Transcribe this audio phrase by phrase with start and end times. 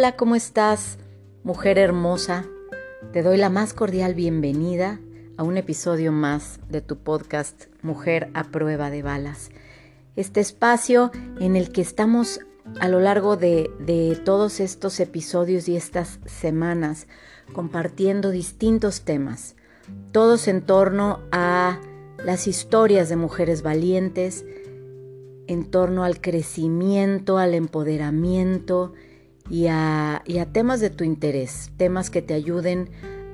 [0.00, 0.96] Hola, ¿cómo estás?
[1.44, 2.46] Mujer hermosa,
[3.12, 4.98] te doy la más cordial bienvenida
[5.36, 9.50] a un episodio más de tu podcast Mujer a prueba de balas.
[10.16, 12.40] Este espacio en el que estamos
[12.80, 17.06] a lo largo de, de todos estos episodios y estas semanas
[17.52, 19.54] compartiendo distintos temas,
[20.12, 21.78] todos en torno a
[22.24, 24.46] las historias de mujeres valientes,
[25.46, 28.94] en torno al crecimiento, al empoderamiento,
[29.50, 32.88] y a, temas de tu interés, temas que te ayuden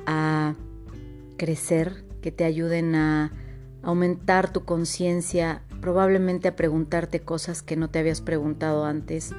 [0.06, 0.54] a
[1.36, 3.32] crecer, que te ayuden a
[3.82, 9.34] aumentar tu conciencia, probablemente a preguntarte cosas que no te habías preguntado antes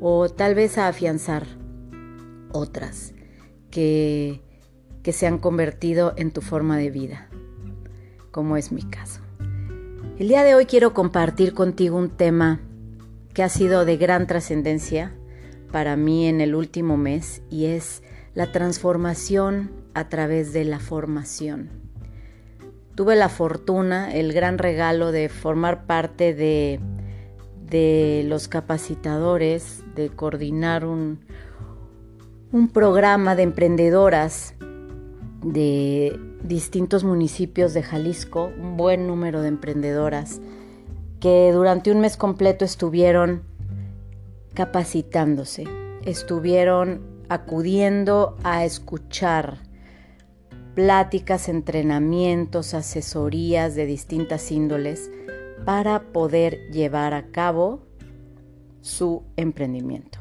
[0.00, 1.44] o tal vez a afianzar
[2.52, 3.12] otras
[3.70, 4.42] que,
[5.02, 7.28] que se han convertido en tu forma de vida,
[8.30, 9.20] como es mi caso.
[10.18, 12.60] El día de hoy quiero compartir contigo un tema
[13.34, 15.12] que ha sido de gran trascendencia
[15.66, 18.02] para mí en el último mes y es
[18.34, 21.70] la transformación a través de la formación.
[22.94, 26.80] Tuve la fortuna, el gran regalo de formar parte de,
[27.68, 31.20] de los capacitadores, de coordinar un,
[32.52, 34.54] un programa de emprendedoras
[35.42, 40.40] de distintos municipios de Jalisco, un buen número de emprendedoras
[41.20, 43.42] que durante un mes completo estuvieron
[44.56, 45.64] capacitándose,
[46.04, 49.58] estuvieron acudiendo a escuchar
[50.74, 55.10] pláticas, entrenamientos, asesorías de distintas índoles
[55.66, 57.82] para poder llevar a cabo
[58.80, 60.20] su emprendimiento.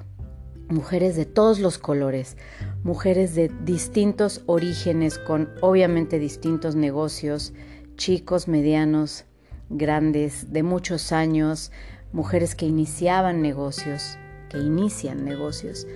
[0.68, 2.36] Mujeres de todos los colores,
[2.84, 7.54] mujeres de distintos orígenes con obviamente distintos negocios,
[7.96, 9.24] chicos, medianos,
[9.70, 11.72] grandes, de muchos años,
[12.12, 14.18] mujeres que iniciaban negocios,
[14.54, 15.88] inician negocios.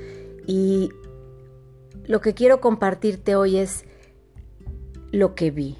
[0.48, 0.90] Y
[2.06, 3.86] lo que quiero compartirte hoy es
[5.12, 5.78] lo que vi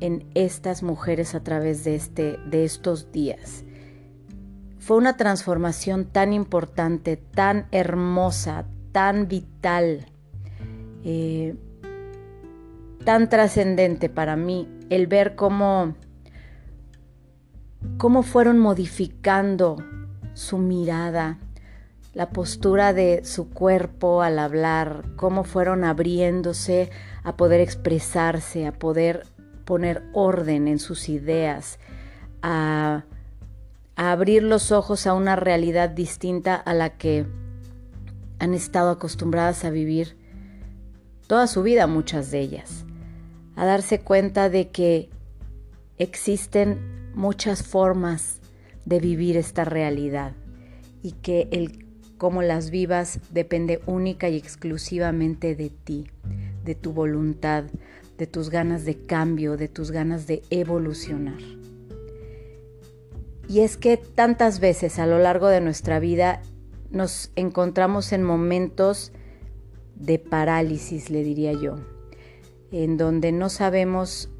[0.00, 3.64] en estas mujeres a través de, este, de estos días.
[4.78, 10.06] Fue una transformación tan importante, tan hermosa, tan vital,
[11.04, 11.56] eh,
[13.04, 15.94] tan trascendente para mí el ver cómo,
[17.98, 19.76] cómo fueron modificando
[20.38, 21.36] su mirada,
[22.14, 26.90] la postura de su cuerpo al hablar, cómo fueron abriéndose
[27.24, 29.26] a poder expresarse, a poder
[29.64, 31.80] poner orden en sus ideas,
[32.40, 33.04] a,
[33.96, 37.26] abrir los ojos a una realidad distinta a la que
[38.38, 40.16] han estado acostumbradas a vivir
[41.26, 42.84] toda su vida muchas de ellas,
[43.56, 45.10] a darse cuenta de que
[45.98, 48.37] existen muchas formas
[48.88, 50.32] de vivir esta realidad
[51.02, 51.84] y que el
[52.16, 56.06] cómo las vivas depende única y exclusivamente de ti,
[56.64, 57.64] de tu voluntad,
[58.16, 61.38] de tus ganas de cambio, de tus ganas de evolucionar.
[63.46, 66.42] Y es que tantas veces a lo largo de nuestra vida
[66.90, 69.12] nos encontramos en momentos
[69.96, 71.76] de parálisis, le diría yo,
[72.72, 74.30] en donde no sabemos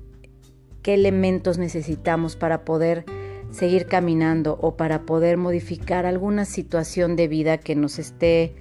[0.82, 3.04] qué elementos necesitamos para poder
[3.50, 8.54] seguir caminando o para poder modificar alguna situación de vida que nos esté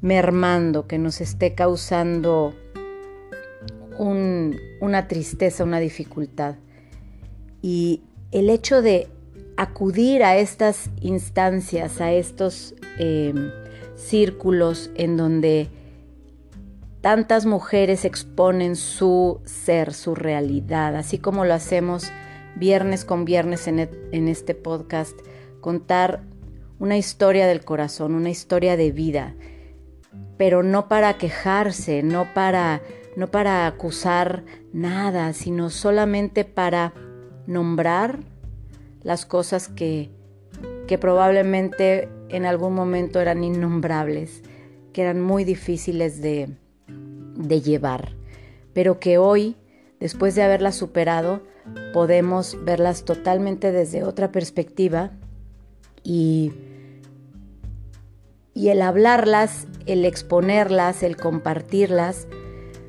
[0.00, 2.54] mermando, que nos esté causando
[3.98, 6.56] una tristeza, una dificultad.
[7.60, 8.02] Y
[8.32, 9.08] el hecho de
[9.56, 13.50] acudir a estas instancias, a estos em,
[13.94, 15.68] círculos en donde
[17.02, 22.10] tantas mujeres exponen su ser, su realidad, así como lo hacemos
[22.60, 25.18] viernes con viernes en, este podcast,
[25.60, 26.22] contar
[26.78, 29.34] una historia del corazón, una historia de vida,
[30.36, 32.82] pero no para quejarse, no para,
[33.16, 36.92] no para acusar nada, sino solamente para
[37.46, 38.20] nombrar
[39.02, 40.10] las cosas que,
[40.86, 44.42] que probablemente en algún momento eran innombrables,
[44.92, 46.50] que eran muy difíciles de,
[46.88, 48.12] de llevar,
[48.74, 49.56] pero que hoy,
[49.98, 51.42] después de haberlas superado,
[51.92, 55.10] podemos verlas totalmente desde otra perspectiva
[56.02, 56.52] y,
[58.54, 62.26] y el hablarlas, el exponerlas, el compartirlas,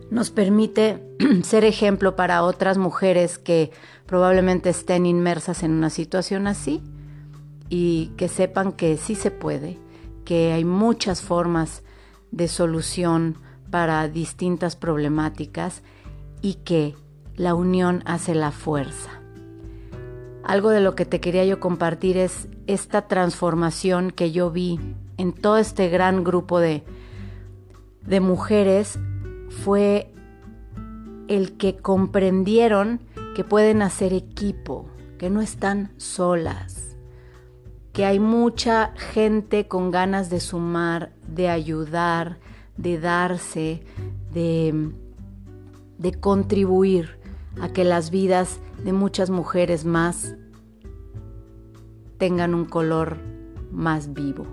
[0.09, 1.01] nos permite
[1.43, 3.71] ser ejemplo para otras mujeres que
[4.05, 6.81] probablemente estén inmersas en una situación así
[7.69, 9.79] y que sepan que sí se puede,
[10.25, 11.83] que hay muchas formas
[12.31, 13.37] de solución
[13.69, 15.81] para distintas problemáticas
[16.41, 16.95] y que
[17.35, 19.21] la unión hace la fuerza.
[20.43, 24.79] Algo de lo que te quería yo compartir es esta transformación que yo vi
[25.17, 26.83] en todo este gran grupo de,
[28.05, 28.97] de mujeres
[29.63, 30.11] fue
[31.27, 32.99] el que comprendieron
[33.35, 34.87] que pueden hacer equipo,
[35.17, 36.97] que no están solas,
[37.93, 42.39] que hay mucha gente con ganas de sumar, de ayudar,
[42.77, 43.83] de darse,
[44.33, 44.91] de,
[45.97, 47.20] de contribuir
[47.59, 50.35] a que las vidas de muchas mujeres más
[52.17, 53.17] tengan un color
[53.71, 54.45] más vivo.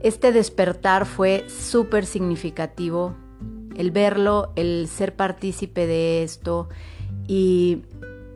[0.00, 3.16] Este despertar fue súper significativo,
[3.76, 6.68] el verlo, el ser partícipe de esto
[7.26, 7.82] y,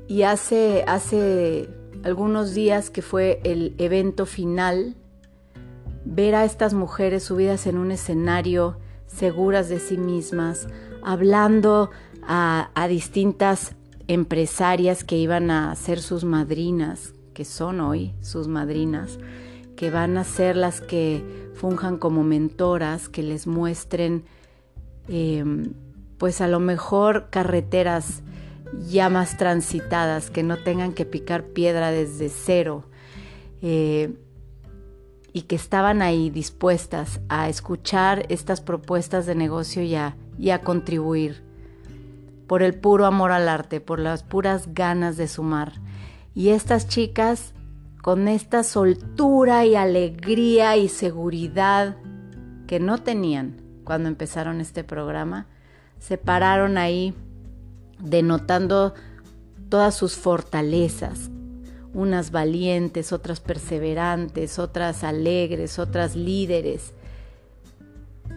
[0.09, 1.69] y hace, hace
[2.03, 4.97] algunos días que fue el evento final,
[6.05, 10.67] ver a estas mujeres subidas en un escenario, seguras de sí mismas,
[11.03, 11.91] hablando
[12.23, 13.75] a, distintas
[14.09, 19.19] empresarias que iban a ser sus madrinas, que son hoy sus madrinas,
[19.77, 21.25] que van a ser las que
[21.55, 24.25] funjan como mentoras, que les muestren,
[25.09, 25.75] em,
[26.19, 28.23] pues a lo mejor carreteras
[28.89, 32.85] ya más transitadas, que no tengan que picar piedra desde cero,
[33.63, 34.15] eh,
[35.33, 41.50] y que estaban ahí dispuestas a escuchar estas propuestas de negocio y a contribuir
[42.51, 45.75] por el puro amor al arte, por las puras ganas de sumar.
[46.35, 47.55] Y estas chicas,
[48.03, 51.97] con esta soltura y alegría y seguridad
[52.67, 55.47] que no tenían cuando empezaron este programa,
[56.01, 57.15] se pararon ahí
[58.01, 58.95] denotando
[59.69, 61.31] todas sus fortalezas,
[61.95, 66.95] unas valientes, otras perseverantes, otras alegres, otras líderes.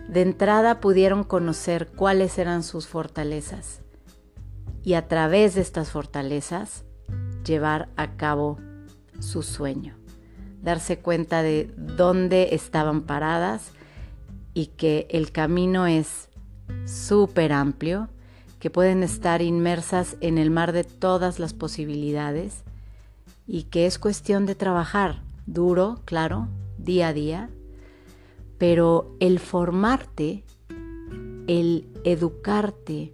[0.07, 3.82] De entrada pudieron conocer cuáles eran sus fortalezas
[4.83, 6.83] y a través de estas fortalezas
[7.45, 8.59] llevar a cabo
[9.19, 9.95] su sueño,
[10.61, 13.71] darse cuenta de dónde estaban paradas
[14.53, 16.29] y que el camino es
[16.85, 18.09] súper amplio,
[18.59, 22.63] que pueden estar inmersas en el mar de todas las posibilidades
[23.45, 26.47] y que es cuestión de trabajar duro, claro,
[26.77, 27.49] día a día,
[28.57, 30.45] pero el formarte,
[31.47, 33.13] el educarte,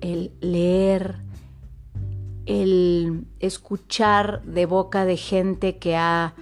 [0.00, 1.16] el leer,
[2.46, 6.34] el escuchar de boca de gente que ha,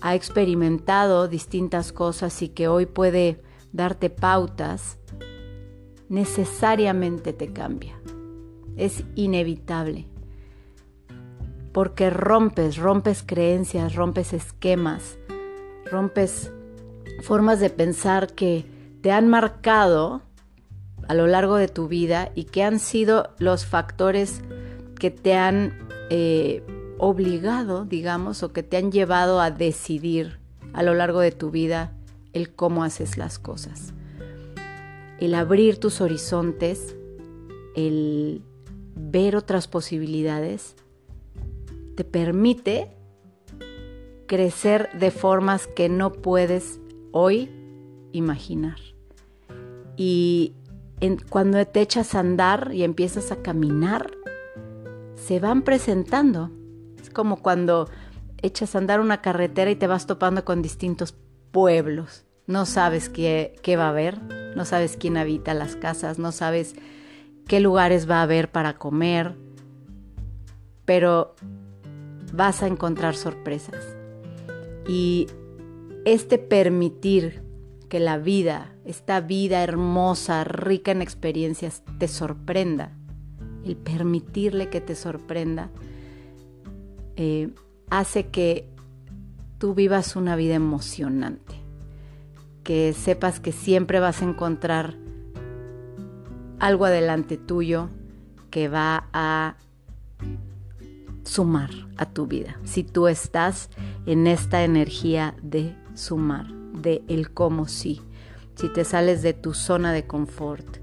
[0.00, 4.98] ha experimentado distintas cosas y que hoy puede darte pautas,
[6.08, 7.98] necesariamente te cambia.
[8.76, 10.06] Es inevitable.
[11.72, 15.18] Porque rompes, rompes creencias, rompes esquemas,
[15.90, 16.52] rompes
[17.22, 18.64] formas de pensar que
[19.00, 20.22] te han marcado
[21.08, 24.42] a lo largo de tu vida y qué han sido los factores
[24.98, 25.78] que te han
[26.10, 26.62] eh,
[26.98, 30.38] obligado, digamos, o que te han llevado a decidir
[30.72, 31.92] a lo largo de tu vida
[32.32, 33.94] el cómo haces las cosas.
[35.18, 36.96] El abrir tus horizontes,
[37.76, 38.42] el
[38.94, 40.74] ver otras posibilidades,
[41.94, 42.90] te permite
[44.26, 46.80] crecer de formas que no puedes
[47.12, 47.50] hoy
[48.12, 48.78] imaginar.
[49.96, 50.54] Y
[51.28, 54.10] cuando te echas a andar y empiezas a caminar,
[55.14, 56.50] se van presentando.
[57.00, 57.88] Es como cuando
[58.42, 61.14] echas a andar una carretera y te vas topando con distintos
[61.50, 62.24] pueblos.
[62.46, 64.22] No sabes qué, qué va a haber,
[64.54, 66.74] no sabes quién habita las casas, no sabes
[67.46, 69.34] qué lugares va a haber para comer,
[70.84, 71.34] pero
[72.32, 73.96] vas a encontrar sorpresas.
[74.86, 75.26] Y
[76.04, 77.43] este permitir
[77.94, 82.90] que la vida, esta vida hermosa, rica en experiencias, te sorprenda.
[83.64, 85.70] El permitirle que te sorprenda
[87.14, 87.50] eh,
[87.90, 88.68] hace que
[89.58, 91.54] tú vivas una vida emocionante,
[92.64, 94.96] que sepas que siempre vas a encontrar
[96.58, 97.90] algo adelante tuyo
[98.50, 99.54] que va a
[101.22, 103.70] sumar a tu vida, si tú estás
[104.04, 108.00] en esta energía de sumar de el cómo sí,
[108.56, 110.78] si te sales de tu zona de confort,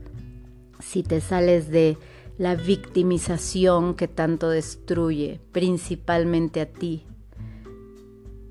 [0.80, 1.98] si te sales de
[2.38, 7.06] la victimización que tanto destruye, principalmente a ti.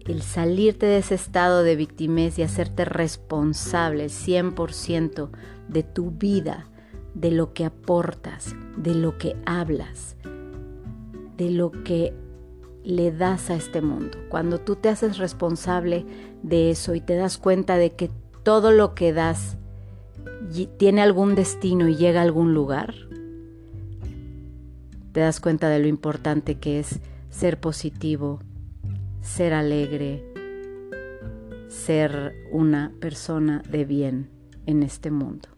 [0.06, 5.30] El salirte de ese estado de victimez y hacerte responsable 100%
[5.68, 6.68] de tu vida,
[7.14, 10.16] de lo que aportas, de lo que hablas,
[11.36, 12.14] de lo que
[12.84, 14.18] le das a este mundo.
[14.28, 16.06] Cuando tú te haces responsable
[16.42, 18.10] de eso y te das cuenta de que
[18.42, 19.56] todo lo que das
[20.78, 22.94] tiene algún destino y llega a algún lugar,
[25.12, 28.40] te das cuenta de lo importante que es ser positivo,
[29.20, 30.24] ser alegre,
[31.68, 34.30] ser una persona de bien
[34.66, 35.48] en este mundo.